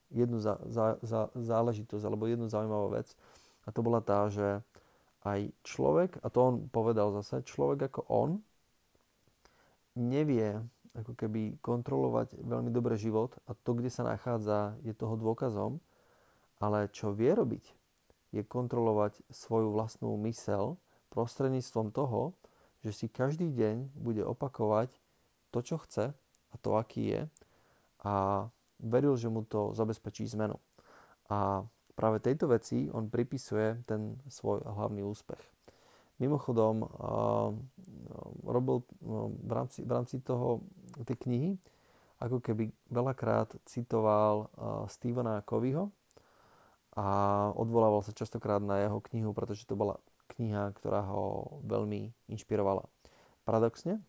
jednu 0.09 0.37
za, 0.41 0.57
za, 0.65 0.97
za, 1.05 1.29
záležitosť 1.37 2.01
alebo 2.01 2.25
jednu 2.25 2.49
zaujímavú 2.49 2.97
vec. 2.97 3.13
A 3.65 3.69
to 3.69 3.85
bola 3.85 4.01
tá, 4.01 4.25
že 4.33 4.65
aj 5.21 5.53
človek, 5.61 6.17
a 6.23 6.27
to 6.33 6.39
on 6.41 6.55
povedal 6.71 7.13
zase, 7.13 7.45
človek 7.45 7.93
ako 7.93 8.01
on 8.09 8.29
nevie 9.93 10.57
ako 10.97 11.13
keby 11.13 11.61
kontrolovať 11.61 12.39
veľmi 12.41 12.71
dobre 12.73 12.97
život. 12.97 13.37
A 13.45 13.53
to, 13.53 13.77
kde 13.77 13.93
sa 13.93 14.07
nachádza, 14.07 14.79
je 14.81 14.95
toho 14.95 15.13
dôkazom, 15.19 15.77
ale 16.59 16.91
čo 16.91 17.15
vie 17.15 17.31
robiť, 17.31 17.63
je 18.35 18.45
kontrolovať 18.45 19.23
svoju 19.31 19.73
vlastnú 19.73 20.13
mysel 20.27 20.77
prostredníctvom 21.09 21.89
toho, 21.89 22.37
že 22.85 22.93
si 22.93 23.05
každý 23.11 23.49
deň 23.51 23.95
bude 23.97 24.21
opakovať 24.23 24.93
to, 25.49 25.59
čo 25.65 25.81
chce 25.81 26.13
a 26.49 26.55
to, 26.61 26.77
aký 26.77 27.17
je 27.17 27.21
a 28.05 28.45
veril, 28.79 29.19
že 29.19 29.27
mu 29.27 29.43
to 29.43 29.75
zabezpečí 29.75 30.23
zmenu. 30.37 30.55
A 31.27 31.67
práve 31.99 32.23
tejto 32.23 32.47
veci 32.47 32.87
on 32.95 33.11
pripisuje 33.11 33.83
ten 33.83 34.15
svoj 34.31 34.63
hlavný 34.63 35.03
úspech. 35.03 35.41
Mimochodom, 36.19 36.83
robil 38.43 38.83
v 39.43 39.51
rámci, 39.51 39.83
v 39.83 39.91
rámci 39.91 40.19
toho, 40.23 40.63
tej 41.03 41.15
knihy, 41.15 41.51
ako 42.19 42.43
keby 42.43 42.71
veľakrát 42.91 43.55
citoval 43.63 44.51
Stevena 44.91 45.39
Coveyho 45.43 45.91
a 46.99 47.05
odvolával 47.55 48.03
sa 48.03 48.11
častokrát 48.11 48.59
na 48.59 48.83
jeho 48.83 48.99
knihu, 49.07 49.31
pretože 49.31 49.63
to 49.63 49.79
bola 49.79 50.03
kniha, 50.35 50.75
ktorá 50.75 51.07
ho 51.07 51.47
veľmi 51.63 52.11
inšpirovala. 52.27 52.83
Paradoxne, 53.47 54.03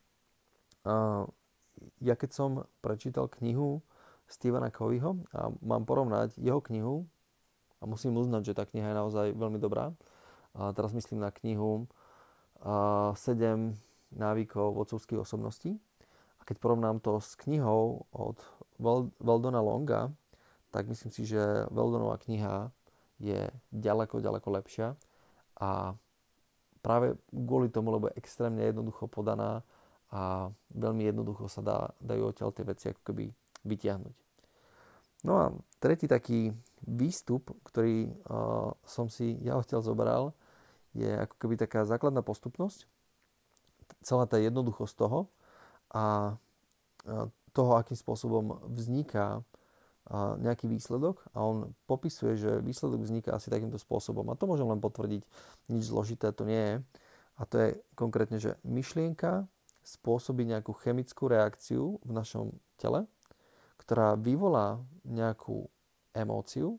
ja 2.03 2.15
keď 2.19 2.31
som 2.35 2.67
prečítal 2.83 3.31
knihu 3.39 3.87
Stevena 4.27 4.75
Coveyho 4.75 5.23
a 5.31 5.55
mám 5.63 5.87
porovnať 5.87 6.35
jeho 6.35 6.59
knihu 6.67 7.07
a 7.79 7.87
musím 7.87 8.19
uznať, 8.19 8.51
že 8.51 8.57
tá 8.59 8.67
kniha 8.67 8.91
je 8.91 8.99
naozaj 8.99 9.27
veľmi 9.39 9.63
dobrá. 9.63 9.95
A 10.59 10.75
teraz 10.75 10.91
myslím 10.91 11.23
na 11.23 11.31
knihu 11.31 11.87
7 12.59 13.15
návykov 14.19 14.75
vodcovských 14.75 15.23
osobností. 15.23 15.79
A 16.39 16.43
keď 16.43 16.59
porovnám 16.59 16.99
to 16.99 17.23
s 17.23 17.39
knihou 17.39 18.11
od 18.11 18.37
Veldona 19.23 19.63
Longa, 19.63 20.11
tak 20.75 20.91
myslím 20.91 21.11
si, 21.15 21.23
že 21.27 21.71
Veldonová 21.71 22.19
kniha 22.19 22.75
je 23.21 23.53
ďaleko, 23.71 24.25
ďaleko 24.25 24.49
lepšia 24.49 24.97
a 25.61 25.93
práve 26.81 27.15
kvôli 27.29 27.69
tomu, 27.69 27.93
lebo 27.93 28.09
je 28.09 28.19
extrémne 28.19 28.65
jednoducho 28.65 29.07
podaná 29.07 29.61
a 30.11 30.51
veľmi 30.75 31.07
jednoducho 31.07 31.47
sa 31.47 31.63
dá, 31.63 31.79
dajú 32.03 32.33
odtiaľ 32.33 32.51
tie 32.51 32.65
veci 32.67 32.91
ako 32.91 33.03
keby 33.13 33.31
vytiahnuť. 33.63 34.15
No 35.23 35.33
a 35.37 35.45
tretí 35.79 36.09
taký 36.09 36.51
výstup, 36.81 37.53
ktorý 37.63 38.09
uh, 38.09 38.73
som 38.83 39.13
si 39.13 39.37
ja 39.45 39.61
odtiaľ 39.61 39.85
zobral, 39.85 40.23
je 40.97 41.07
ako 41.07 41.37
keby 41.39 41.55
taká 41.61 41.85
základná 41.85 42.25
postupnosť, 42.25 42.89
celá 44.03 44.25
tá 44.27 44.41
jednoduchosť 44.41 44.95
toho 44.97 45.31
a 45.93 46.35
toho, 47.51 47.73
akým 47.77 47.99
spôsobom 47.99 48.63
vzniká 48.71 49.43
nejaký 50.41 50.67
výsledok 50.67 51.23
a 51.37 51.45
on 51.45 51.77
popisuje, 51.87 52.35
že 52.35 52.65
výsledok 52.65 53.05
vzniká 53.05 53.31
asi 53.37 53.53
takýmto 53.53 53.79
spôsobom. 53.79 54.27
A 54.33 54.39
to 54.39 54.51
môžem 54.51 54.67
len 54.67 54.83
potvrdiť, 54.83 55.23
nič 55.71 55.85
zložité 55.87 56.35
to 56.35 56.43
nie 56.49 56.59
je. 56.59 56.77
A 57.39 57.43
to 57.47 57.55
je 57.57 57.69
konkrétne, 57.95 58.37
že 58.43 58.59
myšlienka 58.67 59.47
spôsobí 59.87 60.45
nejakú 60.45 60.77
chemickú 60.77 61.31
reakciu 61.31 62.03
v 62.05 62.11
našom 62.13 62.53
tele, 62.77 63.07
ktorá 63.81 64.19
vyvolá 64.19 64.83
nejakú 65.07 65.71
emóciu, 66.13 66.77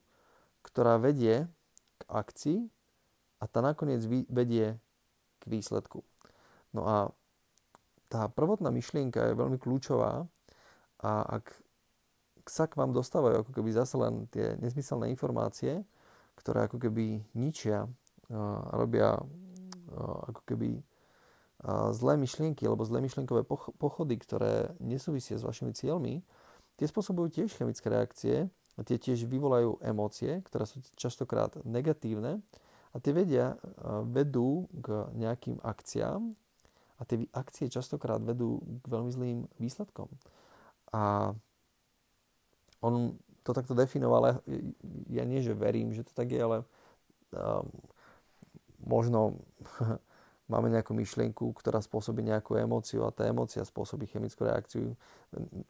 ktorá 0.62 1.02
vedie 1.02 1.50
k 1.98 2.04
akcii 2.12 2.60
a 3.42 3.44
tá 3.50 3.60
nakoniec 3.64 4.06
vedie 4.30 4.78
k 5.42 5.44
výsledku. 5.50 6.06
No 6.76 6.86
a 6.86 6.98
tá 8.12 8.28
prvotná 8.28 8.70
myšlienka 8.70 9.32
je 9.32 9.40
veľmi 9.40 9.58
kľúčová 9.58 10.28
a 11.02 11.12
ak 11.42 11.56
sa 12.48 12.66
k 12.66 12.80
vám 12.80 12.96
dostávajú 12.96 13.44
ako 13.46 13.52
keby 13.52 13.70
zase 13.76 14.00
len 14.00 14.26
tie 14.32 14.56
nezmyselné 14.58 15.12
informácie, 15.14 15.84
ktoré 16.40 16.66
ako 16.66 16.82
keby 16.82 17.22
ničia 17.38 17.86
robia 18.72 19.20
ako 20.32 20.42
keby 20.48 20.80
zlé 21.92 22.14
myšlienky 22.18 22.66
alebo 22.66 22.88
zlé 22.88 23.04
myšlienkové 23.06 23.46
pochody, 23.78 24.16
ktoré 24.18 24.74
nesúvisia 24.82 25.38
s 25.38 25.46
vašimi 25.46 25.76
cieľmi, 25.76 26.26
tie 26.80 26.88
spôsobujú 26.90 27.44
tiež 27.44 27.54
chemické 27.54 27.92
reakcie 27.92 28.50
a 28.80 28.82
tie 28.82 28.98
tiež 28.98 29.30
vyvolajú 29.30 29.78
emócie, 29.84 30.42
ktoré 30.48 30.66
sú 30.66 30.82
častokrát 30.98 31.54
negatívne 31.68 32.42
a 32.96 32.98
tie 32.98 33.14
vedia, 33.14 33.60
vedú 34.10 34.72
k 34.74 35.12
nejakým 35.14 35.62
akciám 35.62 36.34
a 36.98 37.02
tie 37.06 37.30
akcie 37.36 37.70
častokrát 37.70 38.24
vedú 38.24 38.64
k 38.82 38.86
veľmi 38.90 39.12
zlým 39.14 39.38
výsledkom. 39.62 40.10
A 40.96 41.36
on 42.82 43.16
to 43.42 43.52
takto 43.54 43.74
definoval, 43.74 44.22
ja, 44.26 44.36
ja 45.10 45.24
nie, 45.26 45.42
že 45.42 45.58
verím, 45.58 45.94
že 45.94 46.06
to 46.06 46.14
tak 46.14 46.30
je, 46.30 46.42
ale 46.42 46.58
um, 47.34 47.66
možno 48.86 49.42
máme 50.52 50.70
nejakú 50.70 50.94
myšlienku, 50.94 51.54
ktorá 51.58 51.82
spôsobí 51.82 52.22
nejakú 52.22 52.58
emóciu 52.58 53.08
a 53.08 53.14
tá 53.14 53.26
emócia 53.26 53.66
spôsobí 53.66 54.06
chemickú 54.10 54.46
reakciu. 54.46 54.94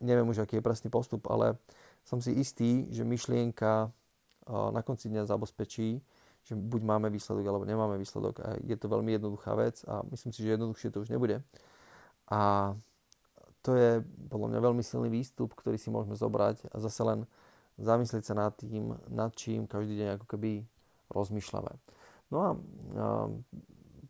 Neviem 0.03 0.27
už, 0.27 0.44
aký 0.44 0.60
je 0.60 0.65
presný 0.65 0.89
postup, 0.91 1.27
ale 1.32 1.56
som 2.03 2.20
si 2.20 2.36
istý, 2.36 2.89
že 2.91 3.08
myšlienka 3.08 3.88
uh, 3.88 4.70
na 4.74 4.82
konci 4.84 5.08
dňa 5.08 5.30
zabezpečí, 5.30 6.01
že 6.41 6.53
buď 6.58 6.82
máme 6.82 7.08
výsledok, 7.13 7.46
alebo 7.46 7.70
nemáme 7.70 8.01
výsledok. 8.01 8.41
A 8.41 8.58
je 8.65 8.74
to 8.74 8.89
veľmi 8.89 9.13
jednoduchá 9.13 9.53
vec 9.53 9.86
a 9.86 10.01
myslím 10.10 10.34
si, 10.34 10.41
že 10.41 10.58
jednoduchšie 10.58 10.89
to 10.89 11.06
už 11.06 11.13
nebude. 11.13 11.46
A 12.25 12.74
to 13.62 13.77
je 13.77 13.89
podľa 14.30 14.48
mňa 14.53 14.60
veľmi 14.62 14.84
silný 14.84 15.10
výstup, 15.13 15.53
ktorý 15.53 15.77
si 15.77 15.94
môžeme 15.94 16.18
zobrať 16.18 16.70
a 16.74 16.82
zase 16.82 17.01
len 17.06 17.20
zamyslieť 17.77 18.24
sa 18.25 18.34
nad 18.38 18.53
tým, 18.58 18.98
nad 19.10 19.32
čím 19.34 19.70
každý 19.70 19.98
deň 19.98 20.10
ako 20.18 20.25
keby 20.25 20.65
rozmýšľame. 21.13 21.74
No 22.32 22.38
a, 22.41 22.50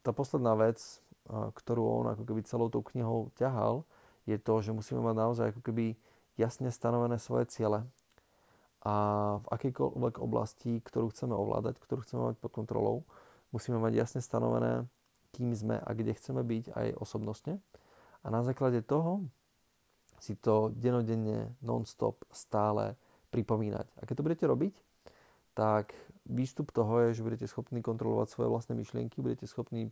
tá 0.01 0.12
posledná 0.15 0.58
vec, 0.58 0.81
ktorú 1.29 2.03
on 2.03 2.05
ako 2.12 2.24
keby 2.25 2.41
celou 2.48 2.67
tou 2.74 2.81
knihou 2.81 3.29
ťahal, 3.38 3.86
je 4.25 4.38
to, 4.38 4.53
že 4.62 4.75
musíme 4.75 5.01
mať 5.01 5.15
naozaj 5.17 5.46
ako 5.53 5.62
keby 5.62 5.98
jasne 6.38 6.70
stanovené 6.74 7.22
svoje 7.22 7.50
ciele 7.50 7.86
a 8.81 8.93
v 9.41 9.46
akejkoľvek 9.46 10.17
oblasti, 10.17 10.81
ktorú 10.81 11.13
chceme 11.13 11.38
ovládať, 11.38 11.77
ktorú 11.77 12.01
chceme 12.01 12.34
mať 12.34 12.36
pod 12.41 12.51
kontrolou, 12.53 13.05
musíme 13.53 13.77
mať 13.77 13.93
jasne 13.93 14.20
stanovené, 14.25 14.89
kým 15.38 15.53
sme 15.53 15.77
a 15.77 15.89
kde 15.93 16.17
chceme 16.17 16.41
byť 16.41 16.74
aj 16.74 16.88
osobnostne. 16.98 17.62
A 18.22 18.27
na 18.34 18.41
základe 18.41 18.81
toho 18.81 19.29
si 20.22 20.38
to 20.38 20.70
denodenne, 20.78 21.58
non-stop, 21.66 22.22
stále 22.30 22.94
pripomínať. 23.34 23.90
A 23.98 24.06
keď 24.06 24.16
to 24.22 24.25
budete 24.30 24.46
robiť, 24.46 24.74
tak 25.58 25.98
výstup 26.30 26.70
toho 26.70 27.10
je, 27.10 27.18
že 27.18 27.25
budete 27.25 27.50
schopní 27.50 27.82
kontrolovať 27.82 28.28
svoje 28.30 28.54
vlastné 28.54 28.78
myšlienky, 28.78 29.20
budete 29.20 29.50
schopní 29.50 29.90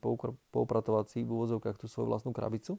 poupratovať 0.53 1.05
si 1.09 1.19
v 1.25 1.33
úvozovkách 1.33 1.81
tú 1.81 1.89
svoju 1.89 2.07
vlastnú 2.13 2.31
krabicu, 2.31 2.77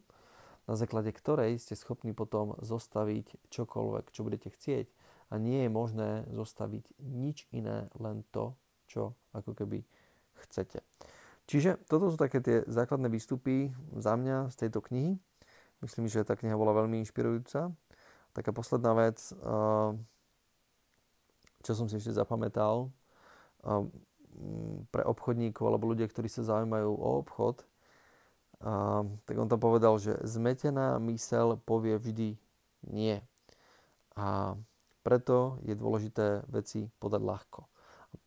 na 0.71 0.78
základe 0.78 1.11
ktorej 1.11 1.59
ste 1.59 1.75
schopní 1.75 2.14
potom 2.14 2.54
zostaviť 2.62 3.50
čokoľvek, 3.50 4.04
čo 4.14 4.23
budete 4.23 4.54
chcieť. 4.54 4.87
A 5.30 5.38
nie 5.38 5.66
je 5.66 5.71
možné 5.71 6.11
zostaviť 6.30 7.02
nič 7.02 7.47
iné, 7.50 7.90
len 7.99 8.23
to, 8.30 8.54
čo 8.90 9.14
ako 9.35 9.54
keby 9.54 9.83
chcete. 10.47 10.83
Čiže 11.50 11.83
toto 11.90 12.11
sú 12.11 12.19
také 12.19 12.38
tie 12.38 12.62
základné 12.66 13.11
výstupy 13.11 13.75
za 13.99 14.14
mňa 14.14 14.54
z 14.54 14.57
tejto 14.66 14.83
knihy. 14.87 15.19
Myslím, 15.80 16.08
že 16.08 16.25
tá 16.25 16.37
kniha 16.37 16.56
bola 16.56 16.76
veľmi 16.76 17.00
inšpirujúca. 17.04 17.72
Taká 18.37 18.50
posledná 18.52 18.92
vec, 18.94 19.18
čo 21.60 21.72
som 21.72 21.88
si 21.88 21.96
ešte 21.96 22.14
zapamätal, 22.14 22.92
pre 24.88 25.02
obchodníkov 25.04 25.64
alebo 25.66 25.90
ľudia, 25.90 26.08
ktorí 26.08 26.30
sa 26.30 26.46
zaujímajú 26.46 26.90
o 26.94 27.08
obchod, 27.20 27.64
tak 29.25 29.34
on 29.37 29.49
tam 29.49 29.60
povedal, 29.60 29.96
že 29.96 30.20
zmetená 30.20 31.00
mysel 31.08 31.56
povie 31.64 31.96
vždy 31.96 32.37
nie. 32.88 33.16
A 34.16 34.56
preto 35.00 35.60
je 35.64 35.72
dôležité 35.72 36.44
veci 36.52 36.92
podať 37.00 37.25
ľahko 37.25 37.70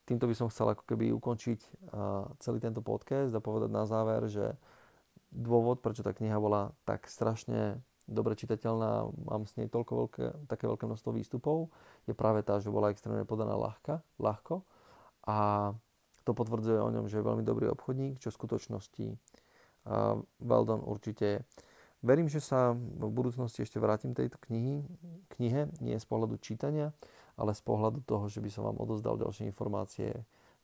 týmto 0.04 0.28
by 0.28 0.36
som 0.36 0.52
chcel 0.52 0.72
ako 0.72 0.84
keby 0.84 1.16
ukončiť 1.16 1.60
celý 2.44 2.60
tento 2.60 2.84
podcast 2.84 3.32
a 3.32 3.44
povedať 3.44 3.72
na 3.72 3.84
záver, 3.88 4.28
že 4.28 4.56
dôvod, 5.34 5.82
prečo 5.82 6.06
tá 6.06 6.14
kniha 6.14 6.38
bola 6.38 6.78
tak 6.86 7.10
strašne 7.10 7.82
dobre 8.06 8.36
čitateľná, 8.36 9.10
mám 9.26 9.48
s 9.48 9.56
nej 9.56 9.72
toľko 9.72 9.92
veľké, 10.06 10.26
také 10.52 10.68
veľké 10.68 10.86
množstvo 10.86 11.12
výstupov, 11.16 11.72
je 12.06 12.14
práve 12.14 12.44
tá, 12.44 12.60
že 12.60 12.70
bola 12.70 12.92
extrémne 12.92 13.24
podaná 13.24 13.56
ľahka, 13.56 14.04
ľahko 14.20 14.62
a 15.24 15.72
to 16.24 16.32
potvrdzuje 16.36 16.80
o 16.80 16.90
ňom, 16.92 17.08
že 17.08 17.20
je 17.20 17.28
veľmi 17.28 17.44
dobrý 17.44 17.72
obchodník, 17.72 18.20
čo 18.20 18.32
v 18.32 18.40
skutočnosti 18.40 19.06
uh, 19.12 20.20
Weldon 20.40 20.84
určite 20.84 21.26
je. 21.26 21.40
Verím, 22.04 22.28
že 22.28 22.44
sa 22.44 22.76
v 22.76 23.08
budúcnosti 23.08 23.64
ešte 23.64 23.80
vrátim 23.80 24.12
tejto 24.12 24.36
knihy, 24.44 24.84
knihe, 25.40 25.72
nie 25.80 25.96
z 25.96 26.04
pohľadu 26.04 26.36
čítania, 26.44 26.92
ale 27.40 27.56
z 27.56 27.64
pohľadu 27.64 28.04
toho, 28.04 28.28
že 28.28 28.44
by 28.44 28.50
som 28.52 28.68
vám 28.68 28.76
odozdal 28.76 29.16
ďalšie 29.16 29.48
informácie 29.48 30.12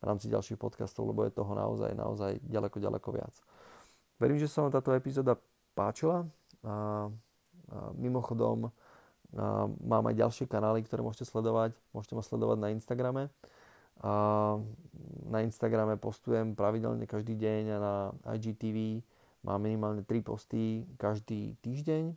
v 0.00 0.04
rámci 0.04 0.28
ďalších 0.28 0.60
podcastov, 0.60 1.08
lebo 1.08 1.24
je 1.24 1.32
toho 1.32 1.52
naozaj, 1.56 1.96
naozaj 1.96 2.44
ďaleko, 2.44 2.76
ďaleko 2.76 3.08
viac. 3.16 3.32
Verím, 4.20 4.36
že 4.36 4.52
sa 4.52 4.62
vám 4.62 4.72
táto 4.76 4.92
epizóda 4.92 5.40
páčila. 5.72 6.28
A, 6.60 6.68
a 6.68 6.72
mimochodom, 7.96 8.68
a, 8.68 8.70
mám 9.80 10.04
aj 10.12 10.20
ďalšie 10.20 10.44
kanály, 10.44 10.84
ktoré 10.84 11.00
môžete 11.00 11.24
sledovať. 11.24 11.72
Môžete 11.96 12.14
ma 12.14 12.22
sledovať 12.22 12.58
na 12.60 12.68
Instagrame. 12.76 13.32
A, 14.04 14.12
na 15.24 15.38
Instagrame 15.40 15.96
postujem 15.96 16.52
pravidelne 16.52 17.08
každý 17.08 17.34
deň 17.34 17.62
a 17.72 17.78
na 17.80 17.94
IGTV 18.36 19.00
mám 19.40 19.64
minimálne 19.64 20.04
3 20.04 20.20
posty 20.20 20.84
každý 21.00 21.56
týždeň 21.64 22.12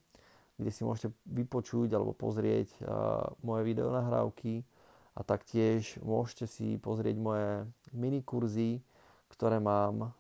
kde 0.57 0.71
si 0.71 0.85
môžete 0.85 1.09
vypočuť 1.25 1.89
alebo 1.97 2.13
pozrieť 2.13 2.69
moje 3.41 3.61
videonahrávky 3.65 4.61
a 5.17 5.21
taktiež 5.25 5.97
môžete 6.01 6.45
si 6.45 6.77
pozrieť 6.77 7.17
moje 7.17 7.65
mini 7.93 8.21
kurzy, 8.21 8.81
ktoré 9.33 9.57
mám 9.57 10.13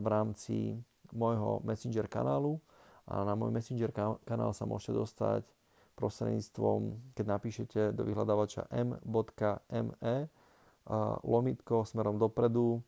v 0.00 0.06
rámci 0.08 0.56
môjho 1.14 1.60
Messenger 1.64 2.08
kanálu 2.08 2.60
a 3.08 3.24
na 3.24 3.32
môj 3.32 3.52
Messenger 3.54 3.92
kanál 4.24 4.52
sa 4.52 4.68
môžete 4.68 4.92
dostať 4.96 5.42
prostredníctvom, 5.98 6.94
keď 7.18 7.24
napíšete 7.26 7.80
do 7.90 8.06
vyhľadávača 8.06 8.70
m.me 8.70 10.16
lomitko 11.26 11.84
smerom 11.84 12.16
dopredu 12.16 12.80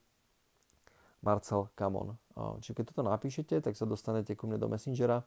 Marcel 1.21 1.69
Kamon. 1.77 2.17
Čiže 2.65 2.73
keď 2.81 2.85
toto 2.95 3.03
napíšete, 3.05 3.61
tak 3.61 3.77
sa 3.77 3.85
dostanete 3.85 4.33
ku 4.33 4.49
mne 4.49 4.57
do 4.57 4.73
Messengera 4.73 5.21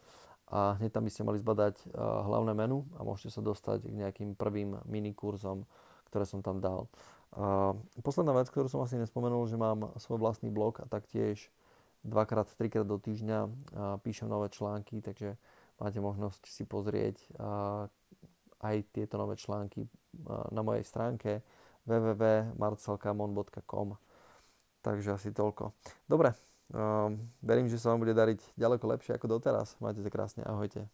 a 0.49 0.73
hneď 0.81 0.89
tam 0.89 1.05
by 1.05 1.11
ste 1.13 1.21
mali 1.21 1.37
zbadať 1.37 1.93
hlavné 1.97 2.57
menu 2.57 2.89
a 2.97 3.05
môžete 3.05 3.37
sa 3.37 3.45
dostať 3.45 3.85
k 3.85 3.93
nejakým 3.93 4.33
prvým 4.33 4.81
minikurzom, 4.89 5.69
ktoré 6.09 6.25
som 6.25 6.41
tam 6.41 6.57
dal. 6.57 6.89
Posledná 8.01 8.33
vec, 8.33 8.49
ktorú 8.49 8.69
som 8.69 8.81
asi 8.81 8.97
nespomenul, 8.97 9.45
že 9.45 9.57
mám 9.57 9.93
svoj 10.01 10.17
vlastný 10.17 10.49
blog 10.49 10.81
a 10.81 10.89
taktiež 10.89 11.53
dvakrát, 12.03 12.55
trikrát 12.55 12.87
do 12.87 12.97
týždňa 12.99 13.49
píšem 14.03 14.29
nové 14.29 14.49
články, 14.51 15.01
takže 15.01 15.37
máte 15.79 15.99
možnosť 16.03 16.47
si 16.47 16.65
pozrieť 16.67 17.27
aj 18.63 18.83
tieto 18.95 19.17
nové 19.17 19.35
články 19.35 19.87
na 20.51 20.61
mojej 20.63 20.83
stránke 20.83 21.41
www.marcelkamon.com 21.83 23.97
Takže 24.83 25.15
asi 25.15 25.31
toľko. 25.31 25.71
Dobre, 26.11 26.35
verím, 27.39 27.71
že 27.71 27.79
sa 27.79 27.95
vám 27.95 28.03
bude 28.03 28.11
dariť 28.11 28.43
ďaleko 28.59 28.83
lepšie 28.83 29.15
ako 29.15 29.39
doteraz. 29.39 29.79
Majte 29.79 30.03
sa 30.03 30.11
krásne, 30.11 30.43
ahojte. 30.43 30.91